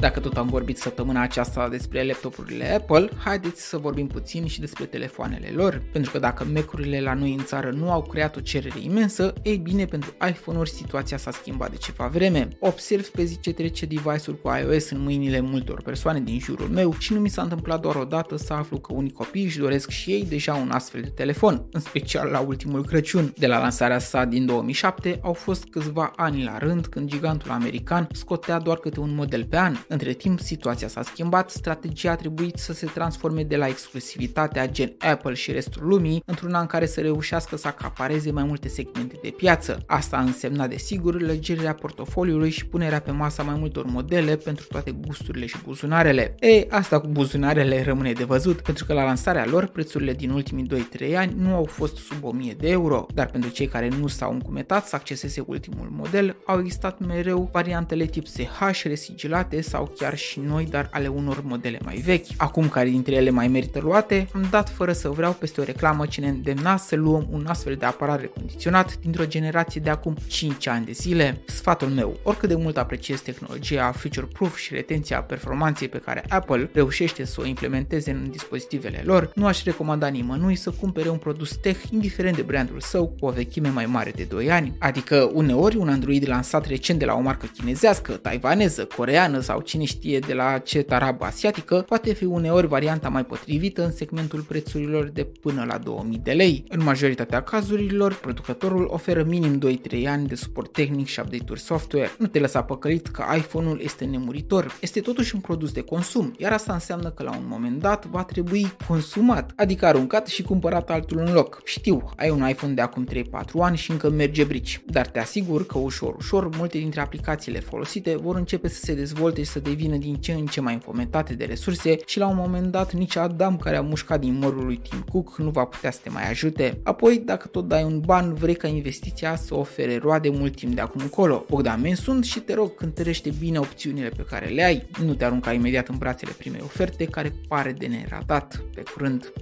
[0.00, 4.84] Dacă tot am vorbit săptămâna aceasta despre laptopurile Apple, haideți să vorbim puțin și despre
[4.84, 8.78] telefoanele lor, pentru că dacă Mac-urile la noi în țară nu au creat o cerere
[8.80, 12.48] imensă, ei bine, pentru iPhone-uri situația s-a schimbat de ceva vreme.
[12.60, 16.94] Observ pe zi ce trece device-uri cu iOS în mâinile multor persoane din jurul meu
[16.98, 19.90] și nu mi s-a întâmplat doar o dată să aflu că unii copii își doresc
[19.90, 23.32] și ei deja un astfel de telefon, în special la ultimul Crăciun.
[23.38, 28.08] De la lansarea sa din 2007 au fost câțiva ani la rând când gigantul american
[28.12, 32.56] scotea doar câte un model pe an, între timp, situația s-a schimbat, strategia a trebuit
[32.56, 37.00] să se transforme de la exclusivitatea gen Apple și restul lumii într-una în care să
[37.00, 39.82] reușească să acapareze mai multe segmente de piață.
[39.86, 44.90] Asta a însemnat desigur lăgirea portofoliului și punerea pe masa mai multor modele pentru toate
[44.90, 46.34] gusturile și buzunarele.
[46.40, 50.66] E, asta cu buzunarele rămâne de văzut, pentru că la lansarea lor prețurile din ultimii
[51.10, 54.32] 2-3 ani nu au fost sub 1000 de euro, dar pentru cei care nu s-au
[54.32, 60.16] încumetat să acceseze ultimul model, au existat mereu variantele tip SH resigilate sau sau chiar
[60.16, 62.26] și noi, dar ale unor modele mai vechi.
[62.36, 66.06] Acum care dintre ele mai merită luate, am dat fără să vreau peste o reclamă
[66.06, 70.66] ce ne îndemna să luăm un astfel de aparat recondiționat dintr-o generație de acum 5
[70.66, 71.40] ani de zile.
[71.68, 77.24] Sfatul meu, oricât de mult apreciez tehnologia future-proof și retenția performanței pe care Apple reușește
[77.24, 81.90] să o implementeze în dispozitivele lor, nu aș recomanda nimănui să cumpere un produs tech
[81.90, 84.76] indiferent de brandul său cu o vechime mai mare de 2 ani.
[84.78, 89.84] Adică uneori un Android lansat recent de la o marcă chinezească, taiwaneză, coreană sau cine
[89.84, 95.04] știe de la ce tarabă asiatică, poate fi uneori varianta mai potrivită în segmentul prețurilor
[95.04, 96.64] de până la 2000 de lei.
[96.68, 99.60] În majoritatea cazurilor, producătorul oferă minim
[100.02, 102.10] 2-3 ani de suport tehnic și update-uri software.
[102.18, 104.76] Nu te lăsa păcălit că iPhone-ul este nemuritor.
[104.80, 108.24] Este totuși un produs de consum, iar asta înseamnă că la un moment dat va
[108.24, 111.60] trebui consumat, adică aruncat și cumpărat altul în loc.
[111.64, 113.16] Știu, ai un iPhone de acum 3-4
[113.60, 118.16] ani și încă merge brici, dar te asigur că ușor, ușor, multe dintre aplicațiile folosite
[118.16, 121.44] vor începe să se dezvolte și să devină din ce în ce mai înfometate de
[121.44, 125.04] resurse și la un moment dat nici Adam care a mușcat din mărul lui Tim
[125.12, 126.80] Cook nu va putea să te mai ajute.
[126.82, 130.80] Apoi, dacă tot dai un ban, vrei ca investiția să ofere roade mult timp de
[130.80, 131.37] acum încolo.
[131.48, 135.52] Bogdan sunt și te rog, cântărește bine opțiunile pe care le ai, nu te arunca
[135.52, 138.62] imediat în brațele primei oferte care pare de neratat.
[138.74, 139.32] Pe curând!